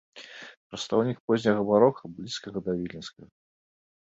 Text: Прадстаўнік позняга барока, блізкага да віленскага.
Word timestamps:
Прадстаўнік 0.69 1.17
позняга 1.27 1.61
барока, 1.69 2.01
блізкага 2.17 2.57
да 2.69 2.77
віленскага. 2.81 3.29